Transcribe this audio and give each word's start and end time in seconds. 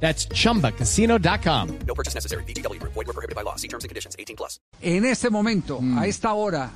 That's 0.00 0.28
chumbacasino.com. 0.28 1.68
No 1.86 1.94
purchase 1.94 2.14
necessary. 2.14 2.44
BGW. 2.44 2.78
Void 2.80 3.06
were 3.06 3.12
prohibited 3.14 3.34
by 3.34 3.42
law. 3.42 3.56
See 3.56 3.68
terms 3.68 3.84
and 3.84 3.88
conditions. 3.90 4.14
18 4.18 4.36
plus. 4.36 4.60
En 4.82 5.04
este 5.04 5.30
momento, 5.30 5.80
Mm. 5.80 5.98
a 5.98 6.06
esta 6.06 6.32
hora, 6.34 6.70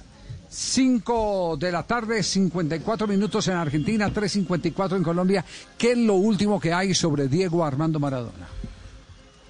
5 0.48 1.56
de 1.58 1.70
la 1.70 1.82
tarde, 1.84 2.22
54 2.22 3.06
minutos 3.06 3.46
en 3.48 3.54
Argentina, 3.54 4.10
3.54 4.12 4.96
en 4.96 5.02
Colombia. 5.04 5.44
¿Qué 5.78 5.92
es 5.92 5.98
lo 5.98 6.14
último 6.14 6.58
que 6.58 6.72
hay 6.72 6.94
sobre 6.94 7.28
Diego 7.28 7.64
Armando 7.64 8.00
Maradona? 8.00 8.48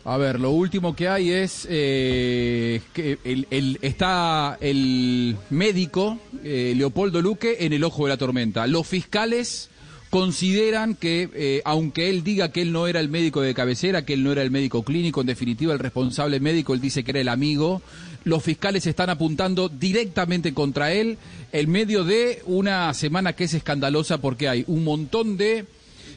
A 0.05 0.17
ver, 0.17 0.41
lo 0.41 0.51
último 0.51 0.97
que 0.97 1.09
hay 1.09 1.31
es 1.31 1.67
eh, 1.71 2.81
que 2.93 3.19
el, 3.25 3.47
el- 3.51 3.79
está 3.83 4.57
el 4.61 5.37
médico 5.51 6.19
eh, 6.43 6.73
Leopoldo 6.77 7.21
Luque 7.23 7.59
en 7.61 7.73
el 7.75 7.85
ojo 7.85 8.05
de 8.05 8.09
la 8.11 8.17
tormenta. 8.17 8.67
Los 8.67 8.87
fiscales 8.87 9.69
consideran 10.11 10.97
que, 10.97 11.31
eh, 11.35 11.63
aunque 11.65 12.11
él 12.11 12.25
diga 12.25 12.51
que 12.51 12.63
él 12.63 12.73
no 12.73 12.89
era 12.89 12.99
el 13.01 13.09
médico 13.09 13.41
de 13.41 13.55
cabecera, 13.55 14.05
que 14.05 14.15
él 14.15 14.25
no 14.25 14.33
era 14.33 14.43
el 14.43 14.51
médico 14.51 14.83
clínico, 14.83 15.21
en 15.21 15.29
definitiva 15.29 15.73
el 15.73 15.79
responsable 15.79 16.41
médico, 16.41 16.75
él 16.75 16.81
dice 16.81 17.05
que 17.05 17.13
era 17.13 17.21
el 17.21 17.29
amigo, 17.29 17.81
los 18.25 18.43
fiscales 18.43 18.87
están 18.87 19.09
apuntando 19.09 19.69
directamente 19.69 20.53
contra 20.53 20.93
él 20.93 21.17
en 21.53 21.71
medio 21.71 22.05
de 22.05 22.43
una 22.45 22.93
semana 22.93 23.33
que 23.35 23.45
es 23.45 23.55
escandalosa 23.55 24.19
porque 24.19 24.49
hay 24.49 24.65
un 24.67 24.85
montón 24.85 25.37
de 25.37 25.65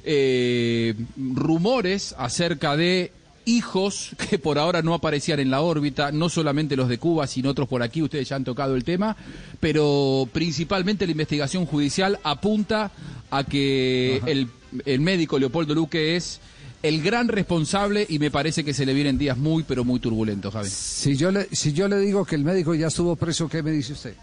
eh, 0.03 0.95
rumores 1.15 2.13
acerca 2.17 2.75
de 2.75 3.11
hijos 3.45 4.11
que 4.29 4.39
por 4.39 4.57
ahora 4.57 4.81
no 4.81 4.93
aparecían 4.93 5.39
en 5.39 5.51
la 5.51 5.61
órbita, 5.61 6.11
no 6.11 6.29
solamente 6.29 6.75
los 6.75 6.89
de 6.89 6.97
Cuba, 6.97 7.27
sino 7.27 7.49
otros 7.49 7.67
por 7.67 7.83
aquí, 7.83 8.01
ustedes 8.01 8.29
ya 8.29 8.35
han 8.35 8.43
tocado 8.43 8.75
el 8.75 8.83
tema, 8.83 9.15
pero 9.59 10.27
principalmente 10.31 11.05
la 11.05 11.11
investigación 11.11 11.65
judicial 11.65 12.19
apunta 12.23 12.91
a 13.31 13.43
que 13.43 14.21
el, 14.25 14.47
el 14.85 15.01
médico 15.01 15.39
Leopoldo 15.39 15.73
Luque 15.73 16.15
es 16.15 16.39
el 16.83 17.01
gran 17.01 17.29
responsable 17.29 18.05
y 18.09 18.19
me 18.19 18.29
parece 18.29 18.63
que 18.63 18.73
se 18.73 18.85
le 18.85 18.93
vienen 18.93 19.17
días 19.17 19.37
muy, 19.37 19.63
pero 19.63 19.85
muy 19.85 19.99
turbulentos, 19.99 20.53
Javi. 20.53 20.69
Si 20.69 21.15
yo 21.15 21.31
le, 21.31 21.47
si 21.51 21.71
yo 21.71 21.87
le 21.87 21.97
digo 21.97 22.25
que 22.25 22.35
el 22.35 22.43
médico 22.43 22.75
ya 22.75 22.87
estuvo 22.87 23.15
preso, 23.15 23.47
¿qué 23.47 23.63
me 23.63 23.71
dice 23.71 23.93
usted? 23.93 24.15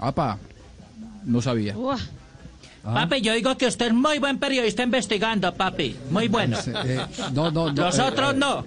Apa, 0.00 0.38
no 1.24 1.40
sabía. 1.40 1.76
Papi, 2.82 3.20
yo 3.20 3.34
digo 3.34 3.56
que 3.56 3.66
usted 3.66 3.88
es 3.88 3.92
muy 3.94 4.18
buen 4.18 4.38
periodista 4.38 4.82
investigando, 4.82 5.52
papi. 5.54 5.96
Muy 6.10 6.28
bueno. 6.28 6.56
Eh, 6.84 6.98
no, 7.34 7.50
no, 7.50 7.72
no. 7.72 7.84
Los 7.86 7.98
eh, 7.98 8.02
no. 8.36 8.64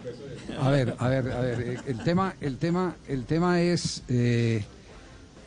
A 0.61 0.69
ver, 0.69 0.95
a 0.99 1.07
ver, 1.07 1.31
a 1.31 1.39
ver. 1.39 1.61
eh, 1.61 1.77
El 1.87 2.03
tema, 2.03 2.35
el 2.39 2.57
tema, 2.57 2.95
el 3.07 3.25
tema 3.25 3.59
es, 3.61 4.03
eh, 4.07 4.63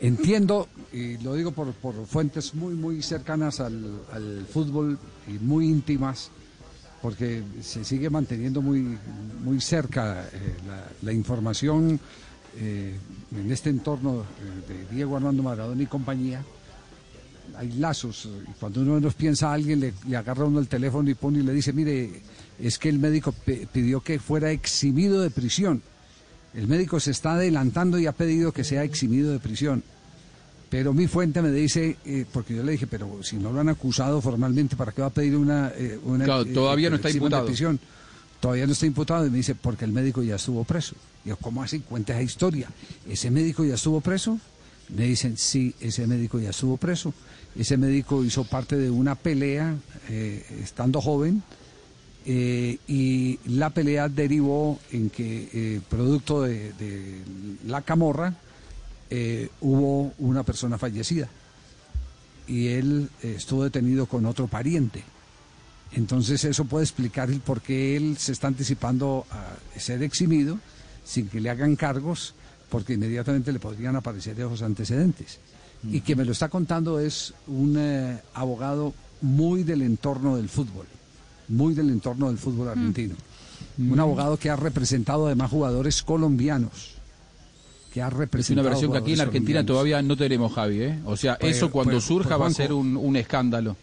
entiendo 0.01 0.69
y 0.93 1.17
lo 1.19 1.35
digo 1.35 1.53
por, 1.53 1.73
por 1.75 2.07
fuentes 2.07 2.55
muy, 2.55 2.75
muy 2.75 3.03
cercanas 3.03 3.61
al, 3.61 4.01
al 4.13 4.47
fútbol 4.53 4.99
y 5.29 5.33
muy 5.33 5.67
íntimas, 5.67 6.31
porque 7.03 7.43
se 7.63 7.85
sigue 7.85 8.11
manteniendo 8.11 8.63
muy, 8.63 8.99
muy 9.45 9.61
cerca 9.61 10.25
la, 10.67 10.85
la 11.03 11.13
información 11.13 12.01
en 12.59 13.53
este 13.53 13.69
entorno 13.69 14.25
de 14.67 14.87
Diego 14.95 15.17
Armando 15.17 15.43
Maradona 15.43 15.83
y 15.83 15.87
compañía. 15.87 16.43
Hay 17.57 17.73
lazos, 17.73 18.29
y 18.49 18.53
cuando 18.61 18.81
uno 18.83 18.95
menos 18.95 19.15
piensa 19.15 19.51
a 19.51 19.55
alguien, 19.55 19.81
le, 19.81 19.95
le 20.09 20.17
agarra 20.17 20.45
uno 20.45 20.59
el 20.61 20.69
teléfono 20.69 21.09
y 21.11 21.15
pone 21.15 21.39
y 21.41 21.43
le 21.43 21.53
dice, 21.53 21.73
mire, 21.73 22.11
es 22.61 22.79
que 22.79 22.89
el 22.89 22.99
médico 22.99 23.33
pidió 23.73 24.01
que 24.01 24.19
fuera 24.19 24.51
eximido 24.51 25.21
de 25.23 25.31
prisión. 25.31 25.83
El 26.55 26.67
médico 26.69 27.01
se 27.01 27.11
está 27.11 27.35
adelantando 27.35 27.99
y 27.99 28.07
ha 28.07 28.13
pedido 28.13 28.53
que 28.53 28.65
sea 28.65 28.83
eximido 28.85 29.31
de 29.33 29.39
prisión. 29.39 29.83
Pero 30.71 30.93
mi 30.93 31.07
fuente 31.07 31.43
me 31.43 31.51
dice, 31.53 31.97
eh, 32.05 32.25
porque 32.33 32.57
yo 32.57 32.63
le 32.63 32.73
dije, 32.73 32.87
pero 32.87 33.23
si 33.23 33.37
no 33.37 33.53
lo 33.53 33.61
han 33.61 33.69
acusado 33.69 34.21
formalmente, 34.21 34.75
¿para 34.75 34.91
qué 34.93 35.01
va 35.01 35.09
a 35.09 35.11
pedir 35.11 35.37
una... 35.37 35.71
eh, 35.77 35.99
una 36.05 36.25
Claro, 36.25 36.45
todavía 36.47 36.91
no 36.91 36.97
está 36.97 37.09
de 37.09 37.15
imputado. 37.15 37.47
prisión? 37.47 37.79
Todavía 38.41 38.67
no 38.67 38.73
está 38.73 38.85
imputado 38.87 39.27
y 39.27 39.31
me 39.31 39.37
dice, 39.37 39.55
porque 39.55 39.85
el 39.85 39.93
médico 39.93 40.23
ya 40.23 40.37
estuvo 40.37 40.65
preso. 40.65 40.97
Digo, 41.25 41.37
¿cómo 41.41 41.63
así? 41.63 41.81
Cuenta 41.81 42.15
esa 42.15 42.23
historia. 42.23 42.69
¿Ese 43.09 43.31
médico 43.31 43.65
ya 43.65 43.75
estuvo 43.75 44.01
preso? 44.01 44.39
Me 44.91 45.05
dicen, 45.05 45.37
sí, 45.37 45.75
ese 45.81 46.07
médico 46.07 46.39
ya 46.39 46.51
estuvo 46.51 46.77
preso. 46.77 47.13
Ese 47.57 47.77
médico 47.77 48.25
hizo 48.25 48.45
parte 48.45 48.77
de 48.77 48.91
una 48.91 49.15
pelea 49.15 49.75
eh, 50.09 50.45
estando 50.63 51.01
joven 51.01 51.43
eh, 52.25 52.79
y 52.87 53.39
la 53.47 53.71
pelea 53.71 54.09
derivó 54.09 54.79
en 54.93 55.11
que, 55.11 55.49
eh, 55.53 55.81
producto 55.89 56.43
de, 56.43 56.73
de 56.75 57.23
la 57.67 57.83
camorra, 57.83 58.35
hubo 59.61 60.13
una 60.19 60.43
persona 60.43 60.79
fallecida 60.79 61.29
y 62.49 62.67
él 62.69 63.09
estuvo 63.23 63.63
detenido 63.63 64.07
con 64.07 64.27
otro 64.27 64.49
pariente. 64.49 65.05
Entonces 65.93 66.45
eso 66.45 66.65
puede 66.65 66.85
explicar 66.85 67.31
el 67.31 67.39
por 67.39 67.61
qué 67.61 67.97
él 67.97 68.17
se 68.19 68.33
está 68.33 68.49
anticipando 68.49 69.25
a 69.31 69.79
ser 69.79 70.03
eximido 70.03 70.59
sin 71.05 71.29
que 71.29 71.41
le 71.41 71.51
hagan 71.51 71.77
cargos, 71.77 72.35
porque 72.69 72.95
inmediatamente 72.95 73.53
le 73.53 73.59
podrían 73.61 73.97
aparecer 73.97 74.39
esos 74.39 74.63
antecedentes. 74.63 75.39
Y 75.89 76.01
que 76.01 76.17
me 76.17 76.25
lo 76.25 76.33
está 76.33 76.49
contando 76.49 76.99
es 76.99 77.33
un 77.47 77.77
eh, 77.79 78.19
abogado 78.35 78.93
muy 79.21 79.63
del 79.63 79.83
entorno 79.83 80.37
del 80.37 80.49
fútbol, 80.49 80.87
muy 81.49 81.75
del 81.75 81.91
entorno 81.91 82.29
del 82.29 82.39
fútbol 82.39 82.69
argentino. 82.69 83.15
Un 83.79 84.01
abogado 84.01 84.37
que 84.39 84.51
ha 84.51 84.57
representado 84.57 85.27
además 85.27 85.51
jugadores 85.51 86.03
colombianos. 86.03 86.95
Que 87.93 88.03
ha 88.03 88.09
Es 88.09 88.13
representado 88.15 88.67
una 88.67 88.71
versión 88.75 88.93
que 88.93 88.99
aquí 88.99 89.13
en 89.13 89.21
Argentina 89.21 89.45
colombianos. 89.61 89.67
todavía 89.67 90.03
no 90.03 90.17
tenemos, 90.17 90.53
Javi. 90.53 90.83
¿eh? 90.83 90.99
O 91.05 91.17
sea, 91.17 91.39
Pues- 91.39 91.57
eso 91.57 91.71
cuando 91.71 91.93
pues- 91.93 92.05
surja 92.05 92.31
pues, 92.37 92.41
va 92.41 92.47
a 92.47 92.51
ser 92.51 92.73
un, 92.73 92.97
un 92.97 93.17
escándalo. 93.17 93.77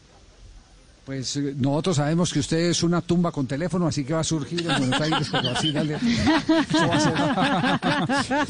Pues 1.05 1.35
eh, 1.35 1.53
nosotros 1.57 1.97
sabemos 1.97 2.31
que 2.31 2.39
usted 2.39 2.57
es 2.69 2.81
una 2.81 3.01
tumba 3.01 3.29
con 3.31 3.45
teléfono, 3.45 3.87
así 3.87 4.05
que 4.05 4.13
va 4.13 4.21
a 4.21 4.23
surgir 4.23 4.61
en 4.61 4.77
Buenos 4.77 5.01
Aires, 5.01 5.27
pero 5.29 5.49
así 5.49 5.71
dale. 5.73 5.97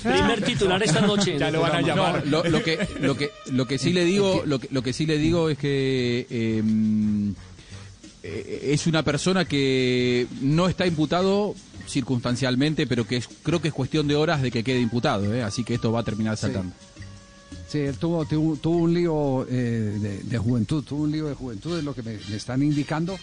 Primer 0.03 0.41
titular 0.43 0.81
esta 0.83 1.01
noche. 1.01 1.37
Ya 1.39 1.49
lo 1.51 1.61
van 1.61 1.75
a 1.77 1.81
No, 1.81 1.87
llamar. 1.87 2.27
lo, 2.27 2.43
lo 2.43 2.63
que 2.63 2.87
lo 3.01 3.15
que 3.17 3.31
lo 3.51 3.65
que 3.65 3.77
sí 3.77 3.93
le 3.93 4.05
digo 4.05 4.43
lo 4.45 4.59
que, 4.59 4.67
lo 4.71 4.81
que 4.83 4.93
sí 4.93 5.05
le 5.05 5.17
digo 5.17 5.49
es 5.49 5.57
que 5.57 6.27
eh, 6.29 6.63
eh, 8.23 8.59
es 8.71 8.87
una 8.87 9.03
persona 9.03 9.45
que 9.45 10.27
no 10.41 10.67
está 10.67 10.85
imputado 10.85 11.55
circunstancialmente 11.87 12.87
pero 12.87 13.05
que 13.05 13.17
es- 13.17 13.29
creo 13.43 13.61
que 13.61 13.67
es 13.69 13.73
cuestión 13.73 14.07
de 14.07 14.15
horas 14.15 14.41
de 14.41 14.51
que 14.51 14.63
quede 14.63 14.79
imputado 14.79 15.33
¿eh? 15.33 15.43
así 15.43 15.63
que 15.65 15.73
esto 15.73 15.91
va 15.91 15.99
a 16.01 16.03
terminar 16.03 16.37
saltando 16.37 16.73
Sí, 16.73 16.92
él 17.71 17.97
tuvo, 17.97 18.25
tuvo, 18.25 18.55
tuvo 18.57 18.77
un 18.77 18.93
lío 18.93 19.47
eh, 19.49 20.21
de, 20.23 20.37
juventud, 20.37 20.83
tuvo 20.83 21.03
un 21.03 21.11
lío 21.11 21.27
de 21.27 21.33
juventud, 21.33 21.77
es 21.77 21.83
lo 21.83 21.93
que 21.93 22.03
me, 22.03 22.15
están 22.35 22.61
indicando. 22.61 23.17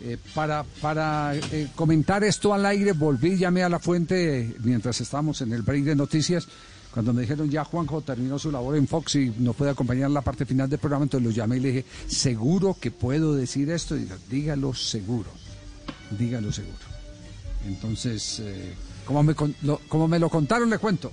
Eh, 0.00 0.16
para 0.32 0.62
para 0.80 1.34
eh, 1.34 1.68
comentar 1.74 2.22
esto 2.22 2.54
al 2.54 2.64
aire, 2.66 2.92
volví, 2.92 3.36
llamé 3.36 3.64
a 3.64 3.68
la 3.68 3.80
fuente 3.80 4.54
mientras 4.62 5.00
estábamos 5.00 5.40
en 5.42 5.52
el 5.52 5.62
break 5.62 5.84
de 5.84 5.96
noticias. 5.96 6.46
Cuando 6.92 7.12
me 7.12 7.22
dijeron 7.22 7.50
ya 7.50 7.64
Juanjo 7.64 8.00
terminó 8.02 8.38
su 8.38 8.52
labor 8.52 8.76
en 8.76 8.86
Fox 8.86 9.16
y 9.16 9.32
nos 9.38 9.56
puede 9.56 9.72
acompañar 9.72 10.10
la 10.10 10.22
parte 10.22 10.46
final 10.46 10.70
del 10.70 10.78
programa, 10.78 11.04
entonces 11.04 11.26
lo 11.26 11.34
llamé 11.34 11.56
y 11.56 11.60
le 11.60 11.68
dije, 11.68 11.84
¿seguro 12.06 12.76
que 12.80 12.90
puedo 12.90 13.34
decir 13.34 13.70
esto? 13.70 13.96
Y 13.96 14.04
dijo, 14.04 14.14
dígalo 14.30 14.72
seguro, 14.72 15.30
dígalo 16.16 16.52
seguro. 16.52 16.78
Entonces, 17.66 18.40
como, 19.04 19.22
me, 19.22 19.34
lo, 19.62 19.80
como 19.88 20.08
me 20.08 20.18
lo 20.18 20.30
contaron, 20.30 20.70
le 20.70 20.78
cuento. 20.78 21.12